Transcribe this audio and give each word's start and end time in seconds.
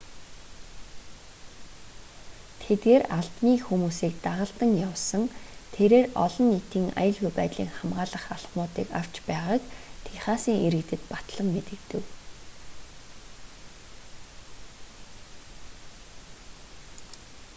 тэдгээр 2.63 3.03
албаны 3.17 3.55
хүмүүсийг 3.67 4.13
дагалдан 4.25 4.71
явсан 4.87 5.23
тэрээр 5.75 6.07
олон 6.25 6.45
нийтийн 6.51 6.87
аюулгүй 7.01 7.31
байдлыг 7.35 7.69
хамгаалах 7.77 8.25
алхмуудыг 8.35 8.87
авч 8.99 9.13
байгааг 9.27 9.63
техасын 10.05 10.57
иргэдэд 10.67 11.01
батлан 11.11 11.47
мэдэгдэв 11.51 12.03